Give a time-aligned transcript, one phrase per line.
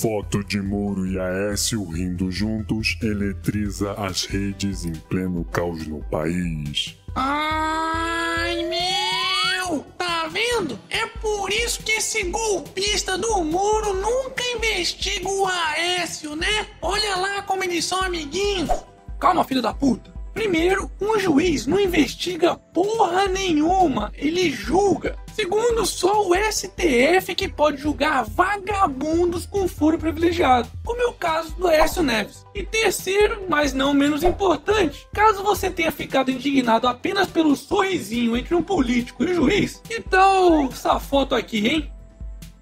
[0.00, 6.96] Foto de Moro e Aécio rindo juntos eletriza as redes em pleno caos no país.
[7.16, 9.84] Ai, meu!
[9.98, 10.78] Tá vendo?
[10.88, 16.68] É por isso que esse golpista do Moro nunca investiga o Aécio, né?
[16.80, 18.70] Olha lá como eles são amiguinhos.
[19.18, 20.17] Calma, filho da puta.
[20.38, 25.16] Primeiro, um juiz não investiga porra nenhuma, ele julga.
[25.34, 31.56] Segundo, só o STF que pode julgar vagabundos com foro privilegiado, como é o caso
[31.56, 32.46] do Aécio Neves.
[32.54, 38.54] E terceiro, mas não menos importante, caso você tenha ficado indignado apenas pelo sorrisinho entre
[38.54, 41.92] um político e um juiz, que tal essa foto aqui, hein?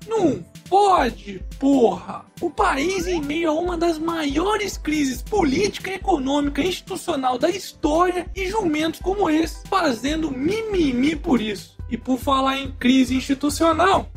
[0.09, 2.25] Não pode, porra!
[2.41, 8.27] O país em meio a uma das maiores crises política, econômica e institucional da história
[8.35, 11.77] e jumentos como esse, fazendo mimimi por isso.
[11.89, 14.11] E por falar em crise institucional,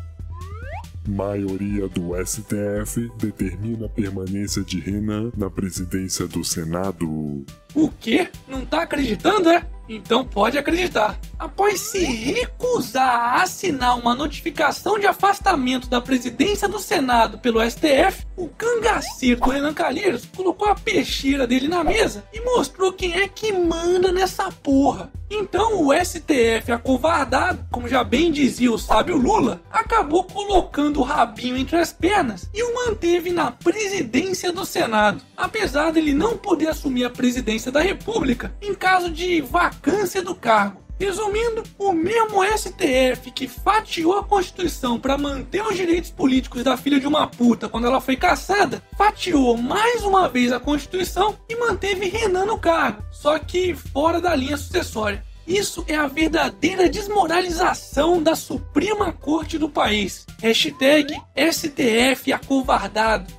[1.08, 7.44] Maioria do STF determina a permanência de Renan na presidência do Senado.
[7.74, 8.30] o quê?
[8.48, 9.66] Não tá acreditando, é?
[9.88, 11.20] Então pode acreditar.
[11.40, 18.28] Após se recusar a assinar uma notificação de afastamento da presidência do Senado pelo STF,
[18.36, 23.54] o cangaceiro Renan Calheiros colocou a peixeira dele na mesa e mostrou quem é que
[23.54, 25.10] manda nessa porra.
[25.32, 31.56] Então o STF, acovardado, como já bem dizia o sábio Lula, acabou colocando o rabinho
[31.56, 37.06] entre as pernas e o manteve na presidência do Senado, apesar dele não poder assumir
[37.06, 40.89] a presidência da República em caso de vacância do cargo.
[41.00, 47.00] Resumindo, o mesmo STF que fatiou a Constituição para manter os direitos políticos da filha
[47.00, 52.10] de uma puta quando ela foi caçada, fatiou mais uma vez a Constituição e manteve
[52.10, 55.24] Renan no cargo, só que fora da linha sucessória.
[55.48, 60.28] Isso é a verdadeira desmoralização da Suprema Corte do país.
[60.42, 63.34] Hashtag STF acovardado.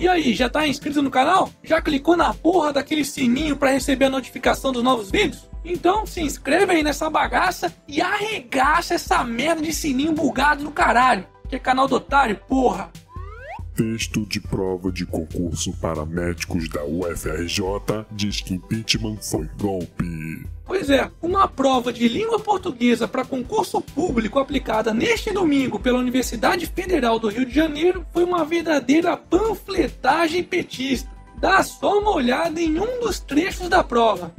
[0.00, 1.50] E aí, já tá inscrito no canal?
[1.60, 5.50] Já clicou na porra daquele sininho para receber a notificação dos novos vídeos?
[5.64, 11.26] Então se inscreve aí nessa bagaça e arregaça essa merda de sininho bugado do caralho.
[11.48, 12.92] Que é canal do otário, porra.
[13.78, 20.44] Texto de prova de concurso para médicos da UFRJ diz que impeachment foi golpe.
[20.66, 26.66] Pois é, uma prova de língua portuguesa para concurso público aplicada neste domingo pela Universidade
[26.66, 31.08] Federal do Rio de Janeiro foi uma verdadeira panfletagem petista.
[31.36, 34.34] Dá só uma olhada em um dos trechos da prova.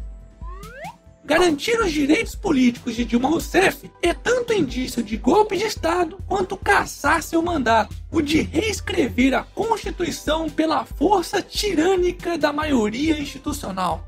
[1.30, 6.58] Garantir os direitos políticos de Dilma Rousseff é tanto indício de golpe de Estado quanto
[6.58, 14.08] caçar seu mandato, o de reescrever a Constituição pela força tirânica da maioria institucional.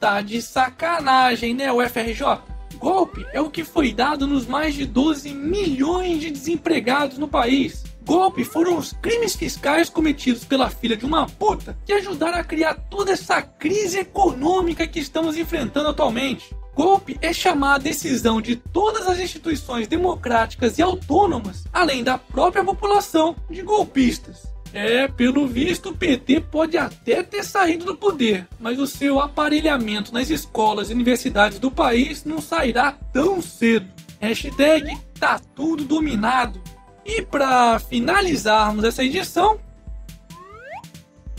[0.00, 2.40] Tá de sacanagem, né, UFRJ?
[2.78, 7.84] Golpe é o que foi dado nos mais de 12 milhões de desempregados no país.
[8.06, 12.74] Golpe foram os crimes fiscais cometidos pela filha de uma puta que ajudaram a criar
[12.74, 16.55] toda essa crise econômica que estamos enfrentando atualmente.
[16.76, 22.62] Golpe é chamar a decisão de todas as instituições democráticas e autônomas, além da própria
[22.62, 24.46] população, de golpistas.
[24.74, 30.12] É, pelo visto, o PT pode até ter saído do poder, mas o seu aparelhamento
[30.12, 33.88] nas escolas e universidades do país não sairá tão cedo.
[34.20, 36.60] Hashtag tá tudo dominado.
[37.06, 39.58] E para finalizarmos essa edição,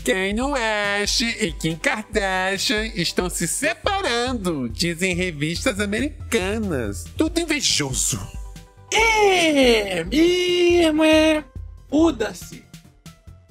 [0.08, 7.04] Kanye West e Kim Kardashian estão se separando, dizem revistas americanas.
[7.14, 8.18] Tudo invejoso.
[8.90, 11.44] é mesmo, é.
[11.92, 12.67] Muda-se.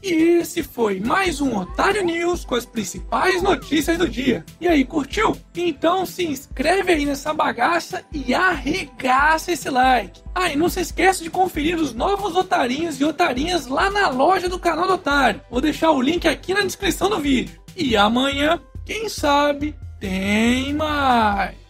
[0.02, 4.46] E esse foi mais um Otário News com as principais notícias do dia.
[4.62, 5.36] E aí, curtiu?
[5.56, 10.22] Então se inscreve aí nessa bagaça e arregaça esse like.
[10.36, 14.48] Ah, e não se esqueça de conferir os novos otarinhos e otarinhas lá na loja
[14.48, 15.42] do canal do Otário.
[15.50, 17.60] Vou deixar o link aqui na descrição do vídeo.
[17.76, 21.67] E amanhã, quem sabe, tem mais.